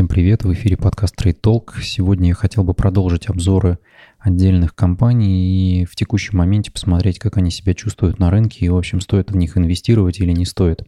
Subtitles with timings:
[0.00, 1.82] Всем привет, в эфире подкаст Trade Talk.
[1.82, 3.78] Сегодня я хотел бы продолжить обзоры
[4.18, 8.78] отдельных компаний и в текущем моменте посмотреть, как они себя чувствуют на рынке и, в
[8.78, 10.84] общем, стоит в них инвестировать или не стоит.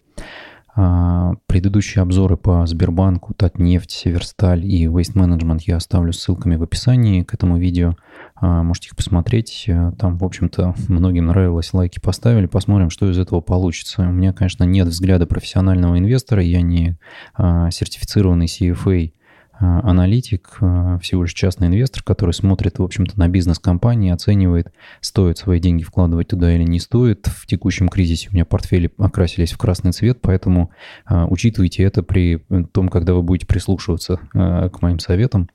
[0.75, 7.23] А, предыдущие обзоры по Сбербанку, Татнефть, Северсталь и Waste Management я оставлю ссылками в описании
[7.23, 7.95] к этому видео.
[8.37, 9.69] А, можете их посмотреть.
[9.99, 12.47] Там, в общем-то, многим нравилось, лайки поставили.
[12.47, 14.03] Посмотрим, что из этого получится.
[14.03, 16.43] У меня, конечно, нет взгляда профессионального инвестора.
[16.43, 16.97] Я не
[17.35, 19.22] а, сертифицированный CFA Э,
[19.63, 25.61] аналитик, э, всего лишь частный инвестор, который смотрит, в общем-то, на бизнес-компании, оценивает, стоит свои
[25.61, 27.27] деньги вкладывать туда или не стоит.
[27.27, 30.71] В текущем кризисе у меня портфели окрасились в красный цвет, поэтому
[31.09, 32.43] э, учитывайте это при
[32.73, 35.49] том, когда вы будете прислушиваться к моим советам.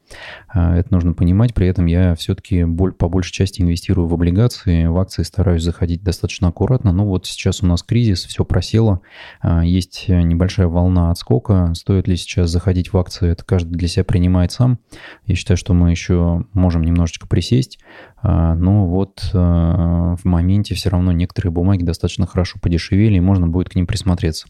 [0.54, 1.54] Это нужно понимать.
[1.54, 2.66] При этом я все-таки
[2.98, 6.92] по большей части инвестирую в облигации, в акции стараюсь заходить достаточно аккуратно.
[6.92, 9.02] Но вот сейчас у нас кризис, все просело,
[9.64, 11.74] есть небольшая волна отскока.
[11.74, 14.80] Стоит ли сейчас заходить в акции, это каждый для себя себя принимает сам.
[15.26, 17.80] Я считаю, что мы еще можем немножечко присесть,
[18.22, 23.48] а, но вот а, в моменте все равно некоторые бумаги достаточно хорошо подешевели, и можно
[23.48, 24.48] будет к ним присмотреться.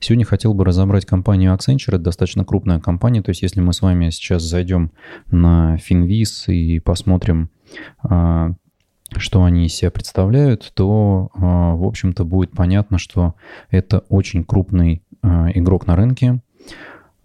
[0.00, 3.82] Сегодня хотел бы разобрать компанию Accenture, это достаточно крупная компания, то есть если мы с
[3.82, 4.92] вами сейчас зайдем
[5.30, 7.50] на Finviz и посмотрим
[8.02, 8.52] а,
[9.18, 13.34] что они из себя представляют, то, в общем-то, будет понятно, что
[13.70, 16.40] это очень крупный игрок на рынке.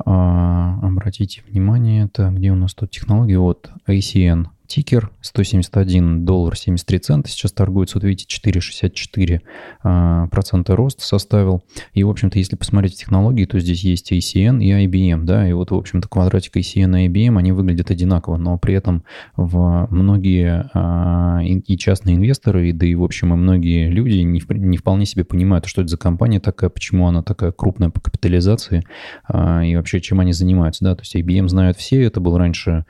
[0.05, 3.35] А, обратите внимание, это где у нас тут технологии?
[3.35, 9.41] Вот ACN тикер 171 доллар 73 цента, сейчас торгуется, вот видите, 4,64
[9.83, 11.63] а, процента рост составил.
[11.93, 15.71] И, в общем-то, если посмотреть технологии, то здесь есть ACN и IBM, да, и вот,
[15.71, 19.03] в общем-то, квадратик ACN и IBM, они выглядят одинаково, но при этом
[19.35, 24.41] в многие а, и частные инвесторы, и, да и, в общем, и многие люди не,
[24.47, 28.85] не вполне себе понимают, что это за компания такая, почему она такая крупная по капитализации,
[29.27, 32.85] а, и вообще, чем они занимаются, да, то есть IBM знают все, это был раньше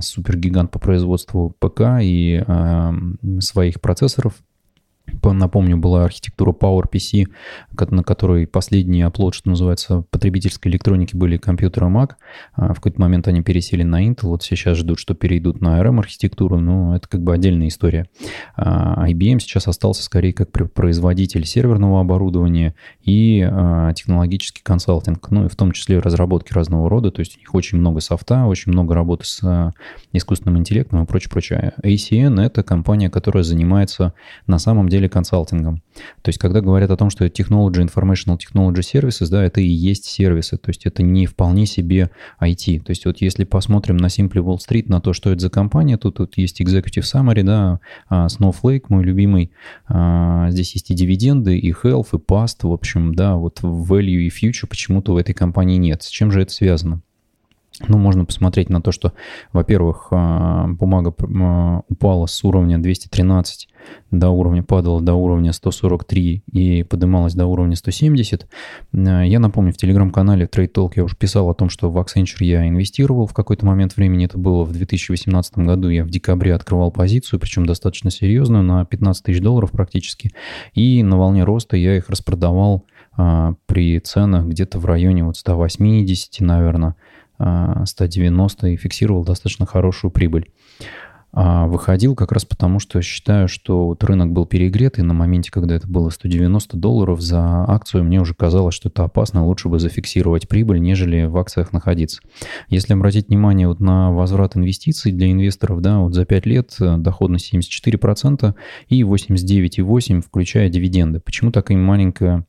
[0.00, 2.92] супергигант по производству производству ПК и э,
[3.40, 4.34] своих процессоров
[5.24, 7.26] Напомню, была архитектура PowerPC,
[7.90, 12.12] на которой последний оплот, что называется, потребительской электроники были компьютеры Mac.
[12.54, 16.58] А в какой-то момент они пересели на Intel, вот сейчас ждут, что перейдут на ARM-архитектуру,
[16.58, 18.06] но это как бы отдельная история.
[18.56, 25.48] А IBM сейчас остался скорее как производитель серверного оборудования и а, технологический консалтинг, ну и
[25.48, 28.94] в том числе разработки разного рода, то есть у них очень много софта, очень много
[28.94, 29.72] работы с
[30.12, 31.72] искусственным интеллектом и прочее, прочее.
[31.82, 34.14] ACN— это компания, которая занимается
[34.46, 35.82] на самом деле консалтингом.
[36.22, 40.06] То есть, когда говорят о том, что Technology Informational Technology Services, да, это и есть
[40.06, 42.80] сервисы, то есть это не вполне себе IT.
[42.80, 45.98] То есть вот если посмотрим на Simply Wall Street, на то, что это за компания,
[45.98, 49.52] тут, тут есть Executive Summary, да, а, Snowflake, мой любимый,
[49.86, 54.28] а, здесь есть и дивиденды, и health, и past, в общем, да, вот value и
[54.28, 56.02] future почему-то в этой компании нет.
[56.02, 57.02] С чем же это связано?
[57.88, 59.12] Ну, можно посмотреть на то, что,
[59.52, 63.68] во-первых, а, бумага а, упала с уровня 213
[64.10, 68.46] до уровня, падала до уровня 143 и поднималась до уровня 170.
[68.94, 72.44] А, я напомню, в телеграм-канале Trade Talk я уже писал о том, что в Accenture
[72.44, 74.26] я инвестировал в какой-то момент времени.
[74.26, 75.88] Это было в 2018 году.
[75.88, 80.30] Я в декабре открывал позицию, причем достаточно серьезную, на 15 тысяч долларов практически.
[80.74, 82.86] И на волне роста я их распродавал
[83.66, 86.96] при ценах где-то в районе вот 180, наверное,
[87.84, 90.50] 190 и фиксировал достаточно хорошую прибыль.
[91.34, 95.50] А выходил как раз потому, что считаю, что вот рынок был перегрет, и на моменте,
[95.50, 99.78] когда это было 190 долларов за акцию, мне уже казалось, что это опасно, лучше бы
[99.78, 102.20] зафиксировать прибыль, нежели в акциях находиться.
[102.68, 106.98] Если обратить внимание вот на возврат инвестиций для инвесторов, да, вот за 5 лет э,
[106.98, 108.54] доходность 74%
[108.88, 111.20] и 89,8%, включая дивиденды.
[111.20, 112.44] Почему такая маленькая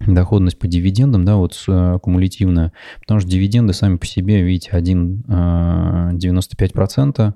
[0.00, 7.34] доходность по дивидендам, да, вот э, кумулятивная, потому что дивиденды сами по себе, видите, 1,95%,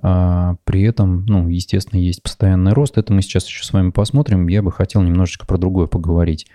[0.00, 2.96] а, при этом, ну, естественно, есть постоянный рост.
[2.96, 4.46] Это мы сейчас еще с вами посмотрим.
[4.48, 6.46] Я бы хотел немножечко про другое поговорить.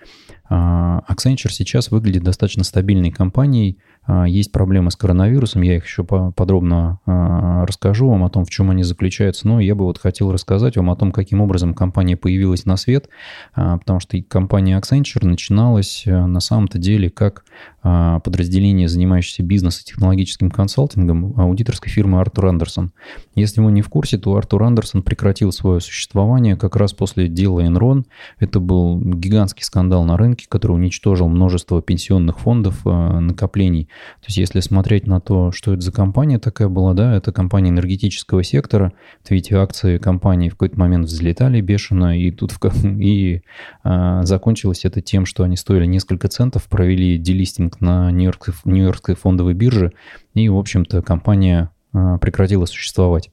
[0.48, 3.78] А, Accenture сейчас выглядит достаточно стабильной компанией.
[4.08, 8.70] А, есть проблемы с коронавирусом, я их еще подробно расскажу вам о том, в чем
[8.70, 9.46] они заключаются.
[9.46, 13.08] Но я бы вот хотел рассказать вам о том, каким образом компания появилась на свет,
[13.54, 17.44] потому что компания Accenture начиналась э, на самом-то деле как
[17.80, 22.92] подразделение, занимающееся бизнес и технологическим консалтингом аудиторской фирмы Артур Андерсон.
[23.34, 27.60] Если вы не в курсе, то Артур Андерсон прекратил свое существование как раз после дела
[27.60, 28.04] Enron.
[28.40, 33.88] Это был гигантский скандал на рынке, который уничтожил множество пенсионных фондов, э, накоплений
[34.20, 37.70] То есть если смотреть на то, что это за компания такая была, да, это компания
[37.70, 38.92] энергетического сектора.
[39.28, 42.58] Видите, акции компании в какой-то момент взлетали бешено, и тут в,
[43.00, 43.42] и
[43.84, 49.54] а, закончилось это тем, что они стоили несколько центов, провели делистинг на Нью-Йоркской, Нью-Йоркской фондовой
[49.54, 49.92] бирже,
[50.34, 53.30] и, в общем-то, компания а, прекратила существовать.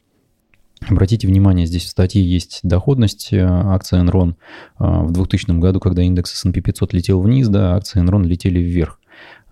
[0.88, 4.36] Обратите внимание, здесь в статье есть доходность э, акции Enron.
[4.78, 9.00] А, в 2000 году, когда индекс S&P 500 летел вниз, да, акции Enron летели вверх.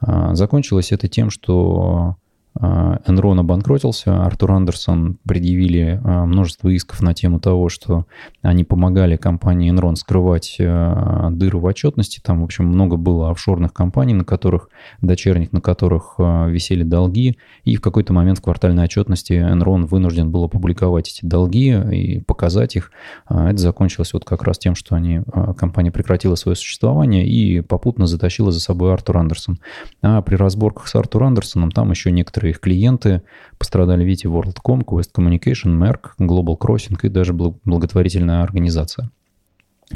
[0.06, 2.18] А, закончилось это тем, что
[2.60, 8.06] Enron обанкротился, Артур Андерсон предъявили а, множество исков на тему того, что
[8.44, 12.22] они помогали компании Enron скрывать а, дыры в отчетности.
[12.24, 14.70] Там, в общем, много было офшорных компаний, на которых,
[15.02, 17.38] дочерних, на которых а, висели долги.
[17.64, 22.76] И в какой-то момент в квартальной отчетности Enron вынужден был опубликовать эти долги и показать
[22.76, 22.92] их.
[23.30, 25.22] Это закончилось вот как раз тем, что они,
[25.58, 29.60] компания прекратила свое существование и попутно затащила за собой Артур Андерсон.
[30.02, 33.22] А при разборках с Артур Андерсоном там еще некоторые некоторые их клиенты
[33.58, 39.10] пострадали, видите, WorldCom, Quest Communication, Merck, Global Crossing и даже благотворительная организация.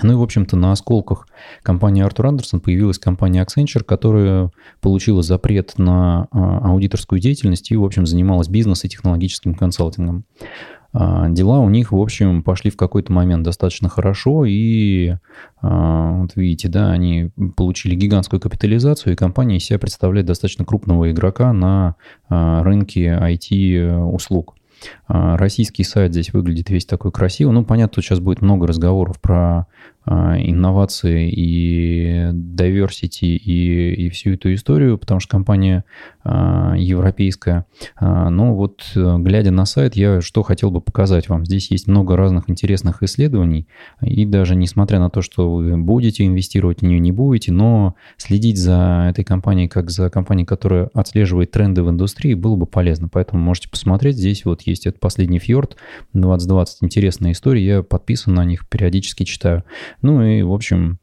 [0.03, 1.27] Ну и, в общем-то, на осколках
[1.63, 7.83] компании Артур Андерсон появилась компания Accenture, которая получила запрет на а, аудиторскую деятельность и, в
[7.83, 10.25] общем, занималась бизнес и технологическим консалтингом.
[10.93, 15.15] А, дела у них, в общем, пошли в какой-то момент достаточно хорошо, и
[15.61, 21.11] а, вот видите, да, они получили гигантскую капитализацию, и компания из себя представляет достаточно крупного
[21.11, 21.95] игрока на
[22.29, 24.55] а, рынке IT-услуг.
[25.07, 27.51] Российский сайт здесь выглядит весь такой красивый.
[27.51, 29.65] Ну, понятно, тут сейчас будет много разговоров про
[30.07, 35.83] инновации и diversity и, и всю эту историю, потому что компания
[36.23, 37.65] а, европейская.
[37.95, 41.45] А, но вот глядя на сайт, я что хотел бы показать вам.
[41.45, 43.67] Здесь есть много разных интересных исследований,
[44.01, 48.57] и даже несмотря на то, что вы будете инвестировать в нее, не будете, но следить
[48.57, 53.09] за этой компанией, как за компанией, которая отслеживает тренды в индустрии, было бы полезно.
[53.09, 54.17] Поэтому можете посмотреть.
[54.17, 55.77] Здесь вот есть этот последний фьорд
[56.13, 56.83] 2020.
[56.83, 57.65] Интересная история.
[57.65, 59.63] Я подписан на них, периодически читаю.
[60.01, 60.99] Ну и, в общем,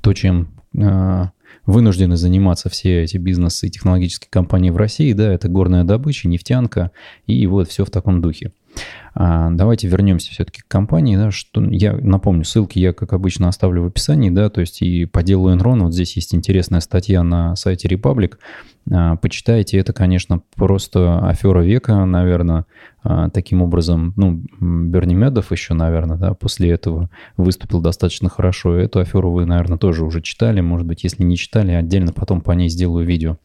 [0.00, 1.24] то, чем э,
[1.66, 6.90] вынуждены заниматься все эти бизнесы и технологические компании в России, да, это горная добыча, нефтянка
[7.26, 8.52] и вот все в таком духе.
[9.18, 13.82] А, давайте вернемся все-таки к компании, да, что я напомню, ссылки я, как обычно, оставлю
[13.82, 17.56] в описании, да, то есть и по делу Enron, вот здесь есть интересная статья на
[17.56, 18.34] сайте Republic,
[18.92, 22.66] а, почитайте, это, конечно, просто афера века, наверное,
[23.02, 27.08] а, таким образом, ну, Берни Медов еще, наверное, да, после этого
[27.38, 31.72] выступил достаточно хорошо, эту аферу вы, наверное, тоже уже читали, может быть, если не читали,
[31.72, 33.38] отдельно потом по ней сделаю видео.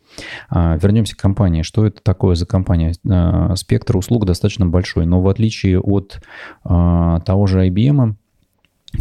[0.51, 2.94] Вернемся к компании, что это такое за компания?
[3.56, 6.19] Спектр услуг достаточно большой, но в отличие отличие от
[6.65, 8.15] э, того же IBM,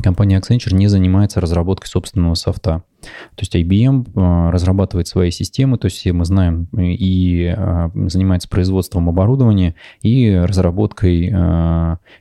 [0.02, 2.84] компания Accenture не занимается разработкой собственного софта.
[3.34, 9.08] То есть IBM а, разрабатывает свои системы, то есть мы знаем, и э, занимается производством
[9.08, 11.32] оборудования и разработкой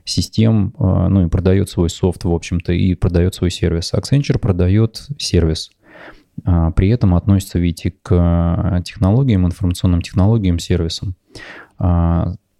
[0.04, 3.92] систем, ну и продает свой софт, в общем-то, и продает свой сервис.
[3.94, 5.70] Accenture продает сервис.
[6.42, 11.14] При этом относится, видите, к технологиям, информационным технологиям, сервисам.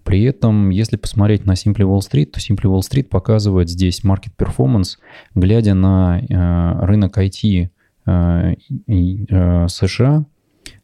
[0.04, 4.32] При этом, если посмотреть на Simply Wall Street, то Simply Wall Street показывает здесь market
[4.38, 4.98] performance,
[5.34, 7.70] глядя на э, рынок IT
[8.06, 8.54] э,
[8.88, 10.24] э, США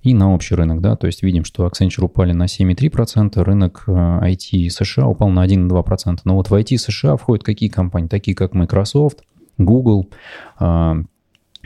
[0.02, 4.70] и на общий рынок, да, то есть видим, что Accenture упали на 7,3%, рынок IT
[4.70, 6.18] США упал на 1,2%.
[6.24, 8.08] Но вот в IT США входят какие компании?
[8.08, 9.24] Такие как Microsoft,
[9.58, 10.08] Google,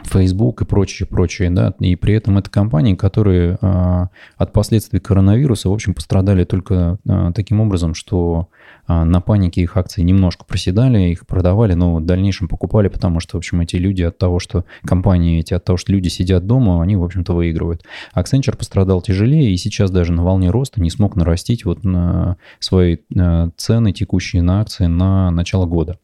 [0.05, 4.06] Facebook и прочее, прочее, да, и при этом это компании, которые э,
[4.37, 8.49] от последствий коронавируса, в общем, пострадали только э, таким образом, что
[8.88, 13.37] э, на панике их акции немножко проседали, их продавали, но в дальнейшем покупали, потому что,
[13.37, 16.83] в общем, эти люди от того, что компании эти, от того, что люди сидят дома,
[16.83, 17.83] они, в общем-то, выигрывают.
[18.14, 22.99] Accenture пострадал тяжелее и сейчас даже на волне роста не смог нарастить вот на свои
[23.14, 25.99] э, цены текущие на акции на начало года.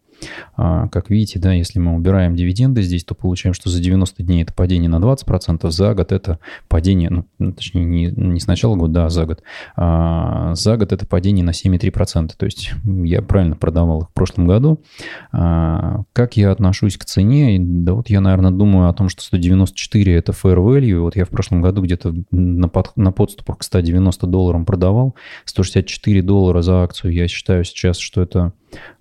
[0.56, 4.42] А, как видите, да, если мы убираем дивиденды здесь, то получаем, что за 90 дней
[4.42, 8.76] это падение на 20%, за год это падение, ну, ну, точнее, не, не с начала
[8.76, 9.42] года, а за год.
[9.76, 12.32] А, за год это падение на 7,3%.
[12.36, 14.82] То есть я правильно продавал их в прошлом году.
[15.32, 17.58] А, как я отношусь к цене?
[17.60, 21.00] Да вот я, наверное, думаю о том, что 194 это fair value.
[21.00, 25.14] Вот я в прошлом году где-то на, под, на подступах к 190 долларам продавал.
[25.44, 27.12] 164 доллара за акцию.
[27.12, 28.52] Я считаю сейчас, что это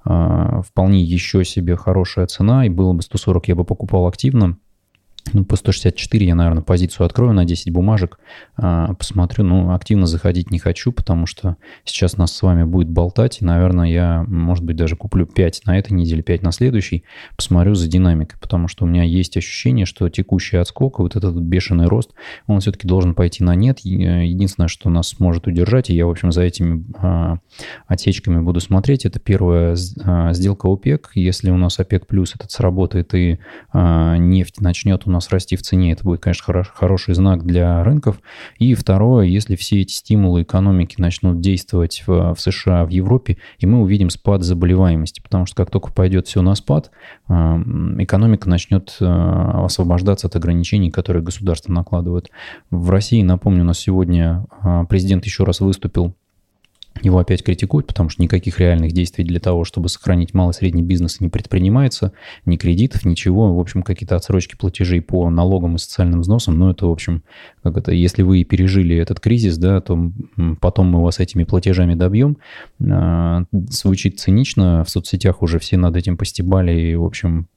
[0.03, 4.59] а, вполне еще себе хорошая цена, и было бы 140, я бы покупал активно.
[5.33, 8.19] Ну, по 164 я, наверное, позицию открою на 10 бумажек,
[8.57, 13.41] а, посмотрю, но активно заходить не хочу, потому что сейчас нас с вами будет болтать,
[13.41, 17.03] и, наверное, я, может быть, даже куплю 5 на этой неделе, 5 на следующей,
[17.35, 21.87] посмотрю за динамикой, потому что у меня есть ощущение, что текущий отскок, вот этот бешеный
[21.87, 22.11] рост,
[22.47, 23.79] он все-таки должен пойти на нет.
[23.79, 27.39] Единственное, что нас сможет удержать, и я, в общем, за этими а,
[27.87, 31.11] отсечками буду смотреть, это первая а, сделка ОПЕК.
[31.15, 33.39] Если у нас ОПЕК плюс этот сработает и
[33.73, 38.21] нефть начнет у нас расти в цене, это будет, конечно, хорош, хороший знак для рынков.
[38.57, 43.65] И второе, если все эти стимулы экономики начнут действовать в, в США, в Европе, и
[43.65, 46.91] мы увидим спад заболеваемости, потому что как только пойдет все на спад,
[47.27, 52.29] э, экономика начнет э, освобождаться от ограничений, которые государство накладывает.
[52.71, 56.15] В России, напомню, у нас сегодня э, президент еще раз выступил
[57.01, 60.81] его опять критикуют, потому что никаких реальных действий для того, чтобы сохранить малый и средний
[60.81, 62.13] бизнес не предпринимается,
[62.45, 63.53] ни кредитов, ничего.
[63.53, 67.23] В общем, какие-то отсрочки платежей по налогам и социальным взносам, но это, в общем,
[67.63, 70.11] как это, если вы пережили этот кризис, да, то
[70.61, 72.37] потом мы вас этими платежами добьем.
[72.89, 77.47] А, звучит цинично, в соцсетях уже все над этим постебали и, в общем,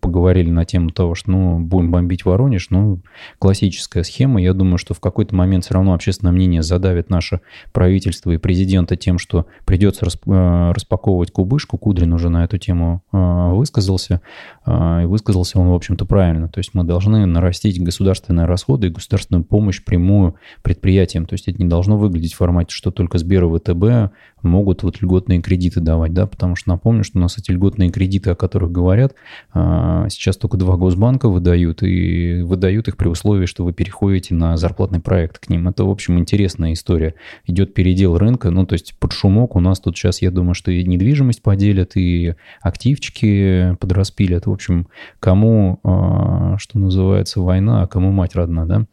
[0.00, 3.00] поговорили на тему того, что, ну, будем бомбить Воронеж, ну,
[3.38, 4.42] классическая схема.
[4.42, 7.40] Я думаю, что в какой-то момент все равно общественное мнение задавит наше
[7.72, 11.76] правительство и президент президента тем, что придется э, распаковывать кубышку.
[11.76, 14.22] Кудрин уже на эту тему э, высказался.
[14.64, 16.48] Э, и высказался он, в общем-то, правильно.
[16.48, 21.26] То есть мы должны нарастить государственные расходы и государственную помощь прямую предприятиям.
[21.26, 25.00] То есть это не должно выглядеть в формате, что только Сбер и ВТБ могут вот
[25.02, 28.72] льготные кредиты давать, да, потому что напомню, что у нас эти льготные кредиты, о которых
[28.72, 29.14] говорят,
[29.54, 34.98] сейчас только два госбанка выдают, и выдают их при условии, что вы переходите на зарплатный
[34.98, 35.68] проект к ним.
[35.68, 37.14] Это, в общем, интересная история.
[37.46, 40.70] Идет передел рынка, ну, то есть под шумок у нас тут сейчас, я думаю, что
[40.70, 44.46] и недвижимость поделят, и активчики подраспилят.
[44.46, 44.88] В общем,
[45.20, 48.86] кому, а, что называется, война, а кому мать родна, да?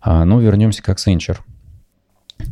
[0.00, 1.38] А, но вернемся к Accenture.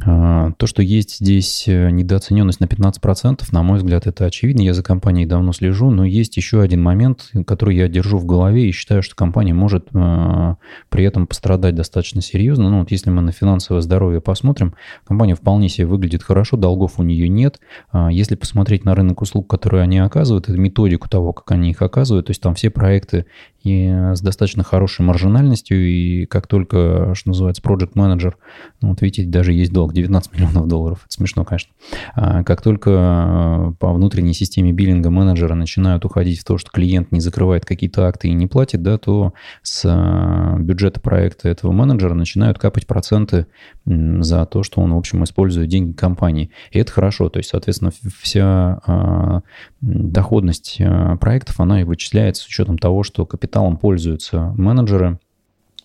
[0.04, 4.62] А, то, что есть здесь э, недооцененность на 15%, на мой взгляд, это очевидно.
[4.62, 8.68] Я за компанией давно слежу, но есть еще один момент, который я держу в голове
[8.68, 10.54] и считаю, что компания может э,
[10.88, 12.70] при этом пострадать достаточно серьезно.
[12.70, 14.74] Ну, вот если мы на финансовое здоровье посмотрим,
[15.04, 17.60] компания вполне себе выглядит хорошо, долгов у нее нет.
[17.90, 21.82] А, если посмотреть на рынок услуг, которые они оказывают, это методику того, как они их
[21.82, 23.26] оказывают, то есть там все проекты
[23.66, 28.36] и с достаточно хорошей маржинальностью, и как только, что называется, project менеджер
[28.82, 31.72] ну, вот видите, даже есть долг 19 миллионов долларов, это смешно, конечно.
[32.14, 37.10] А как только а, по внутренней системе биллинга менеджера начинают уходить в то, что клиент
[37.10, 39.32] не закрывает какие-то акты и не платит, да, то
[39.62, 43.46] с а, бюджета проекта этого менеджера начинают капать проценты
[43.84, 46.50] за то, что он, в общем, использует деньги компании.
[46.70, 49.42] И это хорошо, то есть, соответственно, вся
[49.80, 50.80] доходность
[51.20, 53.26] проектов, она и вычисляется с учетом того, что
[53.56, 55.18] капиталом пользуются менеджеры,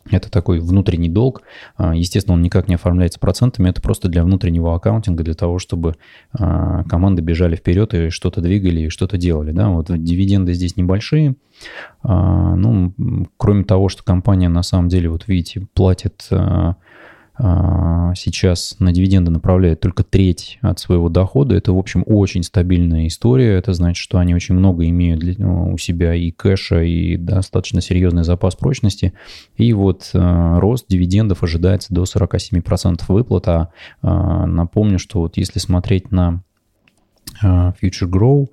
[0.10, 1.44] это такой внутренний долг.
[1.78, 3.70] А, естественно, он никак не оформляется процентами.
[3.70, 5.96] Это просто для внутреннего аккаунтинга, для того, чтобы
[6.34, 9.52] а, команды бежали вперед и что-то двигали, и что-то делали.
[9.52, 9.70] Да?
[9.70, 11.36] Вот дивиденды здесь небольшие.
[12.04, 12.94] А, ну,
[13.38, 16.28] кроме того, что компания на самом деле, вот видите, платит
[18.16, 21.56] сейчас на дивиденды направляют только треть от своего дохода.
[21.56, 23.58] Это, в общем, очень стабильная история.
[23.58, 27.82] Это значит, что они очень много имеют для, ну, у себя и кэша, и достаточно
[27.82, 29.14] серьезный запас прочности.
[29.58, 33.48] И вот э, рост дивидендов ожидается до 47% выплат.
[33.48, 33.70] А
[34.04, 34.08] э,
[34.46, 36.44] напомню, что вот если смотреть на
[37.42, 37.48] э,
[37.82, 38.50] Future Grow,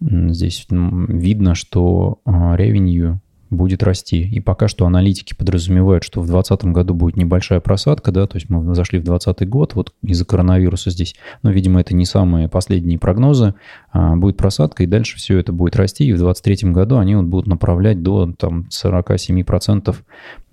[0.00, 3.18] здесь видно, что revenue
[3.52, 4.22] будет расти.
[4.22, 8.48] И пока что аналитики подразумевают, что в 2020 году будет небольшая просадка, да, то есть
[8.48, 12.98] мы зашли в 2020 год, вот из-за коронавируса здесь, но, видимо, это не самые последние
[12.98, 13.54] прогнозы,
[13.92, 17.26] а будет просадка, и дальше все это будет расти, и в 2023 году они вот
[17.26, 19.94] будут направлять до там 47%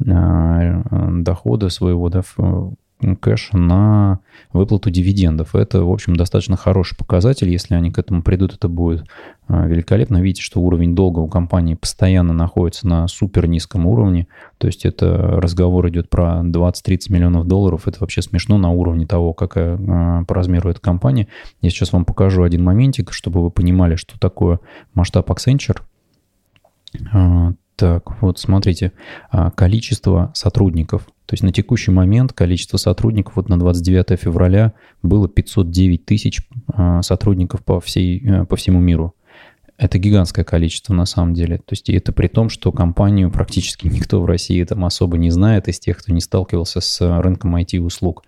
[0.08, 0.84] а,
[1.22, 2.22] дохода своего, да,
[3.00, 4.20] кэш на
[4.51, 5.56] выплату дивидендов.
[5.56, 7.50] Это, в общем, достаточно хороший показатель.
[7.50, 9.06] Если они к этому придут, это будет
[9.48, 10.22] а, великолепно.
[10.22, 14.27] Видите, что уровень долга у компании постоянно находится на супер низком уровне.
[14.58, 17.88] То есть это разговор идет про 20-30 миллионов долларов.
[17.88, 21.27] Это вообще смешно на уровне того, какая а, по размеру эта компания.
[21.62, 24.60] Я сейчас вам покажу один моментик, чтобы вы понимали, что такое
[24.94, 25.79] масштаб Accenture.
[27.81, 28.91] А, так, вот смотрите,
[29.55, 36.03] количество сотрудников– то есть на текущий момент количество сотрудников вот на 29 февраля было 509
[36.03, 36.41] тысяч
[36.74, 39.13] а, сотрудников по, всей, э, по всему миру.
[39.77, 41.57] Это гигантское количество на самом деле.
[41.59, 45.67] То есть это при том, что компанию практически никто в России там особо не знает
[45.67, 48.24] из тех, кто не сталкивался с рынком IT-услуг.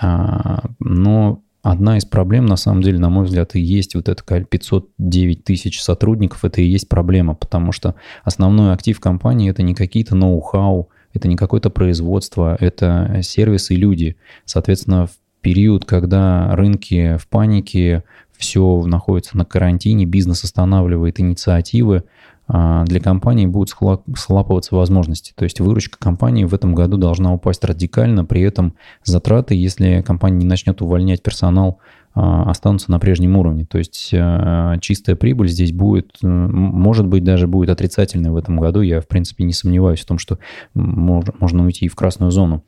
[0.00, 4.22] А, но одна из проблем, на самом деле, на мой взгляд, и есть вот это
[4.44, 10.14] 509 тысяч сотрудников, это и есть проблема, потому что основной актив компании– это не какие-то
[10.14, 14.16] ноу-хау, это не какое-то производство, это сервисы и люди.
[14.44, 18.04] Соответственно, в период, когда рынки в панике,
[18.36, 22.04] все находится на карантине, бизнес останавливает инициативы,
[22.50, 23.72] для компании будут
[24.16, 25.32] слапываться возможности.
[25.36, 30.38] То есть выручка компании в этом году должна упасть радикально, при этом затраты, если компания
[30.38, 31.78] не начнет увольнять персонал,
[32.12, 33.66] а, останутся на прежнем уровне.
[33.66, 38.80] То есть а, чистая прибыль здесь будет, может быть, даже будет отрицательной в этом году.
[38.80, 40.38] Я, в принципе, не сомневаюсь в том, что
[40.74, 42.64] можно уйти в красную зону.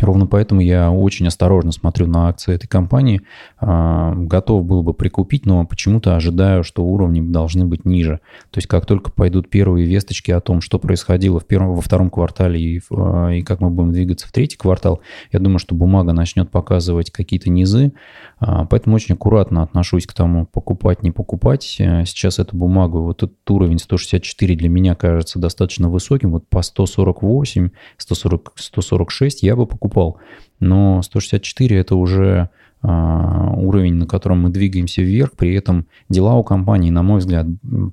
[0.00, 3.22] Ровно поэтому я очень осторожно смотрю на акции этой компании.
[3.58, 8.20] А, готов был бы прикупить, но почему-то ожидаю, что уровни должны быть ниже.
[8.50, 12.08] То есть как только пойдут первые весточки о том, что происходило в первом, во втором
[12.08, 16.14] квартале и, а, и как мы будем двигаться в третий квартал, я думаю, что бумага
[16.14, 17.92] начнет показывать какие-то низы.
[18.40, 21.64] А, поэтому очень аккуратно отношусь к тому, покупать, не покупать.
[21.64, 26.32] Сейчас эту бумагу, вот этот уровень 164 для меня кажется достаточно высоким.
[26.32, 30.18] Вот по 148, 140, 146 я бы покупал покупал.
[30.60, 32.50] Но 164 это уже
[32.82, 35.32] а, уровень, на котором мы двигаемся вверх.
[35.32, 37.46] При этом дела у компании, на мой взгляд,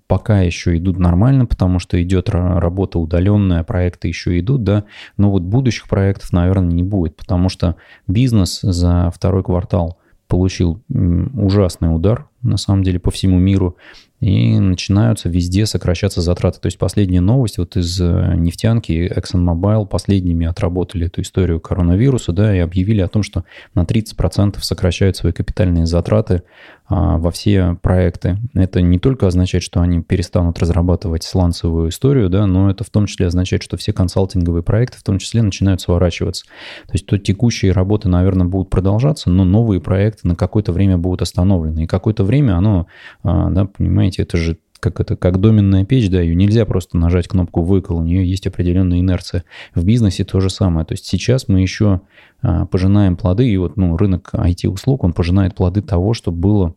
[0.08, 4.84] пока еще идут нормально, потому что идет работа удаленная, проекты еще идут, да.
[5.18, 7.76] Но вот будущих проектов, наверное, не будет, потому что
[8.08, 13.78] бизнес за второй квартал получил ужасный удар, на самом деле, по всему миру
[14.20, 16.60] и начинаются везде сокращаться затраты.
[16.60, 22.56] То есть последняя новость вот из э, нефтянки ExxonMobil последними отработали эту историю коронавируса, да,
[22.56, 26.44] и объявили о том, что на 30% сокращают свои капитальные затраты
[26.90, 28.38] во все проекты.
[28.54, 33.06] Это не только означает, что они перестанут разрабатывать сланцевую историю, да, но это в том
[33.06, 36.46] числе означает, что все консалтинговые проекты в том числе начинают сворачиваться.
[36.88, 41.22] То есть то текущие работы, наверное, будут продолжаться, но новые проекты на какое-то время будут
[41.22, 41.84] остановлены.
[41.84, 42.88] И какое-то время оно,
[43.24, 47.28] а, да, понимаете, это же как это, как доменная печь, да, ее нельзя просто нажать
[47.28, 49.44] кнопку выкол, у нее есть определенная инерция.
[49.76, 50.86] В бизнесе то же самое.
[50.86, 52.02] То есть сейчас мы еще
[52.42, 56.76] а, пожинаем плоды, и вот ну, рынок IT-услуг, он пожинает плоды того, что было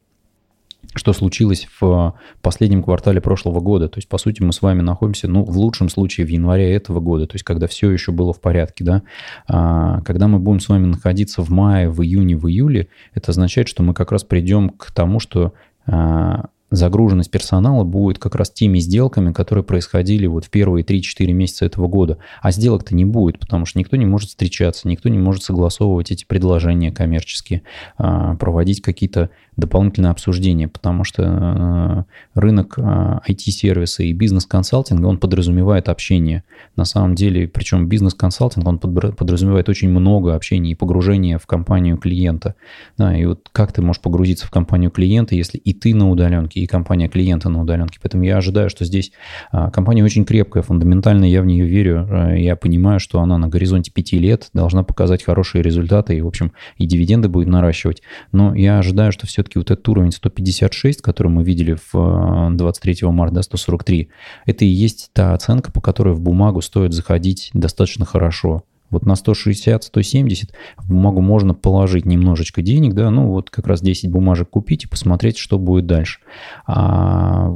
[0.95, 3.89] что случилось в последнем квартале прошлого года.
[3.89, 7.01] То есть, по сути, мы с вами находимся, ну, в лучшем случае, в январе этого
[7.01, 9.03] года, то есть, когда все еще было в порядке, да.
[9.49, 13.69] А, когда мы будем с вами находиться в мае, в июне, в июле, это означает,
[13.69, 15.55] что мы как раз придем к тому, что
[15.87, 21.67] а, загруженность персонала будет как раз теми сделками, которые происходили вот в первые 3-4 месяца
[21.67, 22.19] этого года.
[22.41, 26.25] А сделок-то не будет, потому что никто не может встречаться, никто не может согласовывать эти
[26.25, 27.63] предложения коммерческие,
[27.99, 35.89] а, проводить какие-то дополнительное обсуждение, потому что э, рынок IT-сервиса э, и бизнес-консалтинга, он подразумевает
[35.89, 36.43] общение.
[36.75, 42.55] На самом деле, причем бизнес-консалтинг, он подразумевает очень много общения и погружения в компанию клиента.
[42.97, 46.61] Да, и вот как ты можешь погрузиться в компанию клиента, если и ты на удаленке,
[46.61, 47.99] и компания клиента на удаленке.
[48.03, 49.13] Поэтому я ожидаю, что здесь
[49.53, 52.09] э, компания очень крепкая, фундаментально я в нее верю.
[52.37, 56.53] Я понимаю, что она на горизонте пяти лет должна показать хорошие результаты, и, в общем,
[56.79, 58.03] и дивиденды будет наращивать.
[58.33, 62.97] Но я ожидаю, что все все-таки вот этот уровень 156, который мы видели в 23
[63.03, 64.09] э, марта, да, 143,
[64.47, 68.65] это и есть та оценка, по которой в бумагу стоит заходить достаточно хорошо.
[68.93, 73.81] Вот на 160, 170 в бумагу можно положить немножечко денег, да, ну вот как раз
[73.81, 76.21] 10 бумажек купить и посмотреть, что будет дальше.
[76.67, 77.51] А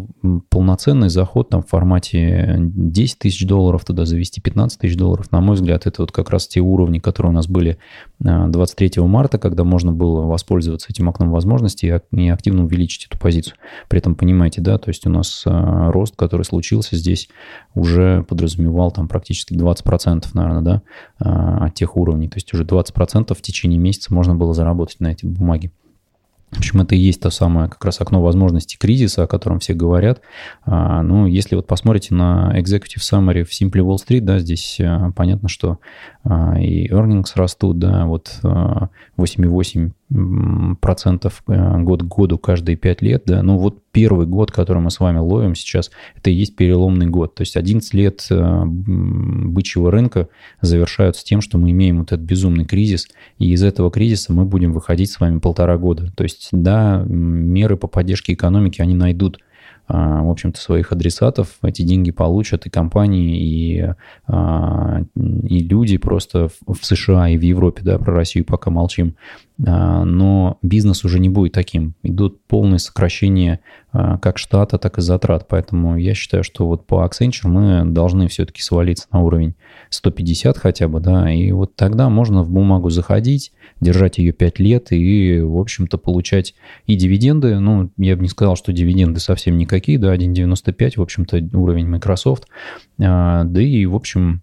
[0.49, 5.57] полноценный заход там в формате 10 тысяч долларов, туда завести 15 тысяч долларов, на мой
[5.57, 7.77] взгляд, это вот как раз те уровни, которые у нас были
[8.18, 13.57] 23 а, марта, когда можно было воспользоваться этим окном возможностей и активно увеличить эту позицию.
[13.88, 17.29] При этом, понимаете, да, то есть у нас а, рост, который случился здесь,
[17.75, 20.83] уже подразумевал там практически 20%, наверное, да,
[21.26, 22.28] от тех уровней.
[22.28, 25.70] То есть уже 20% в течение месяца можно было заработать на эти бумаги.
[26.52, 29.74] В общем, это и есть то самое как раз окно возможностей кризиса, о котором все
[29.74, 30.22] говорят.
[30.64, 35.10] А, ну, если вот посмотрите на Executive Summary в Simply Wall Street, да, здесь а,
[35.10, 35.80] понятно, что
[36.24, 39.90] а, и earnings растут, да, вот 8,8
[40.80, 44.90] процентов э, год к году каждые 5 лет, да, ну вот первый год, который мы
[44.90, 49.90] с вами ловим сейчас, это и есть переломный год, то есть 11 лет э, бычьего
[49.90, 50.28] рынка
[50.60, 54.72] завершаются тем, что мы имеем вот этот безумный кризис, и из этого кризиса мы будем
[54.72, 59.40] выходить с вами полтора года, то есть, да, меры по поддержке экономики, они найдут
[59.88, 63.94] а, в общем-то, своих адресатов, эти деньги получат и компании, и,
[64.26, 69.14] а, и люди просто в США и в Европе, да, про Россию пока молчим,
[69.58, 71.94] но бизнес уже не будет таким.
[72.02, 75.46] Идут полное сокращение а, как штата, так и затрат.
[75.48, 79.54] Поэтому я считаю, что вот по Accenture мы должны все-таки свалиться на уровень
[79.88, 84.92] 150 хотя бы, да, и вот тогда можно в бумагу заходить, держать ее 5 лет
[84.92, 86.54] и, в общем-то, получать
[86.86, 87.58] и дивиденды.
[87.58, 92.46] Ну, я бы не сказал, что дивиденды совсем никакие, да, 1,95, в общем-то, уровень Microsoft.
[93.00, 94.42] А, да и, в общем,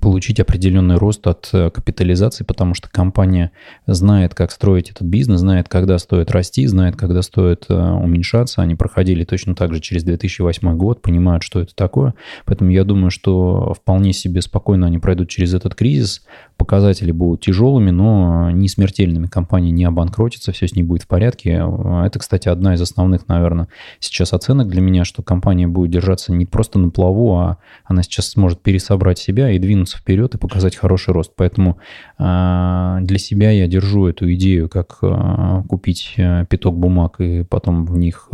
[0.00, 3.50] получить определенный рост от э, капитализации, потому что компания
[3.86, 8.62] знает, как строить этот бизнес, знает, когда стоит расти, знает, когда стоит э, уменьшаться.
[8.62, 12.14] Они проходили точно так же через 2008 год, понимают, что это такое.
[12.46, 16.24] Поэтому я думаю, что вполне себе спокойно они пройдут через этот кризис.
[16.56, 19.26] Показатели будут тяжелыми, но не смертельными.
[19.26, 21.62] Компания не обанкротится, все с ней будет в порядке.
[22.04, 23.68] Это, кстати, одна из основных, наверное,
[24.00, 28.28] сейчас оценок для меня, что компания будет держаться не просто на плаву, а она сейчас
[28.28, 31.32] сможет пересобрать себя и двигаться двинуться вперед и показать хороший рост.
[31.34, 31.78] Поэтому
[32.16, 37.84] а, для себя я держу эту идею, как а, купить а, пяток бумаг и потом
[37.86, 38.28] в них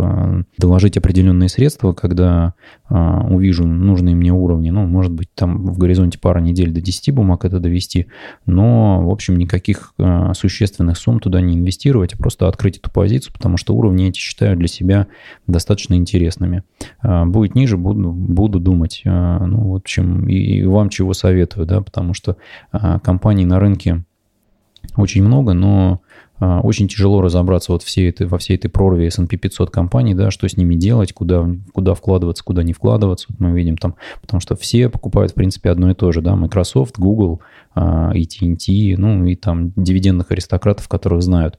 [0.58, 2.54] доложить определенные средства, когда
[2.90, 4.70] увижу нужные мне уровни.
[4.70, 8.06] Ну, может быть, там в горизонте пара недель до 10 бумаг это довести,
[8.46, 9.94] но, в общем, никаких
[10.34, 14.56] существенных сумм туда не инвестировать, а просто открыть эту позицию, потому что уровни эти считаю
[14.56, 15.06] для себя
[15.46, 16.64] достаточно интересными.
[17.02, 19.02] Будет ниже, буду, буду думать.
[19.04, 22.36] Ну, в общем, и вам чего советую да, потому что
[22.72, 24.04] а, компаний на рынке
[24.96, 26.09] очень много, но а,
[26.40, 30.48] очень тяжело разобраться вот всей этой, во всей этой прорве S&P 500 компаний, да, что
[30.48, 33.26] с ними делать, куда, куда вкладываться, куда не вкладываться.
[33.28, 36.36] Вот мы видим там, потому что все покупают, в принципе, одно и то же, да,
[36.36, 37.40] Microsoft, Google,
[37.76, 41.58] AT&T, ну и там дивидендных аристократов, которых знают.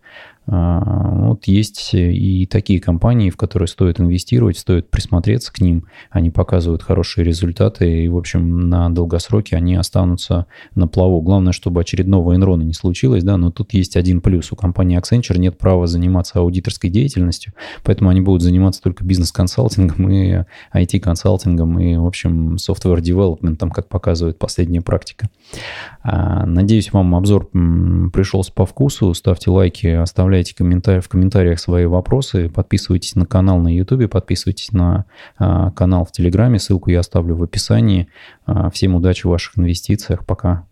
[0.53, 5.85] А, вот есть и такие компании, в которые стоит инвестировать, стоит присмотреться к ним.
[6.09, 11.21] Они показывают хорошие результаты, и, в общем, на долгосроке они останутся на плаву.
[11.21, 14.51] Главное, чтобы очередного инрона не случилось, да, но тут есть один плюс.
[14.51, 17.53] У компании Accenture нет права заниматься аудиторской деятельностью,
[17.85, 24.81] поэтому они будут заниматься только бизнес-консалтингом и IT-консалтингом и, в общем, software-девелопментом, как показывает последняя
[24.81, 25.29] практика.
[26.03, 29.13] А, надеюсь, вам обзор пришелся по вкусу.
[29.13, 32.49] Ставьте лайки, оставляйте комментарии, в комментариях свои вопросы.
[32.49, 35.05] Подписывайтесь на канал на YouTube, подписывайтесь на
[35.37, 36.59] а, канал в Телеграме.
[36.59, 38.07] Ссылку я оставлю в описании.
[38.45, 40.25] А, всем удачи в ваших инвестициях.
[40.25, 40.65] Пока.